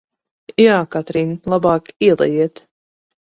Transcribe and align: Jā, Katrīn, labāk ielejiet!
Jā, 0.61 0.77
Katrīn, 0.95 1.35
labāk 1.55 1.93
ielejiet! 2.09 2.65